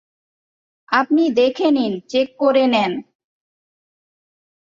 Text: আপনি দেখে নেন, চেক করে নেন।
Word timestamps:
আপনি 0.89 1.23
দেখে 1.31 1.67
নেন, 1.71 1.93
চেক 2.07 2.27
করে 2.37 2.63
নেন। 2.67 2.91